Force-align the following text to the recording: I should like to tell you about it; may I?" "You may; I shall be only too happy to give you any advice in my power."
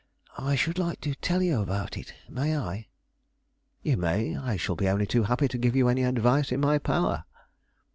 I 0.39 0.55
should 0.55 0.79
like 0.79 0.99
to 1.01 1.13
tell 1.13 1.43
you 1.43 1.61
about 1.61 1.95
it; 1.95 2.11
may 2.27 2.57
I?" 2.57 2.87
"You 3.83 3.97
may; 3.97 4.35
I 4.35 4.57
shall 4.57 4.75
be 4.75 4.89
only 4.89 5.05
too 5.05 5.21
happy 5.21 5.47
to 5.49 5.59
give 5.59 5.75
you 5.75 5.89
any 5.89 6.01
advice 6.01 6.51
in 6.51 6.59
my 6.59 6.79
power." 6.79 7.25